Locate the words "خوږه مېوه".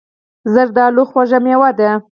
1.09-1.69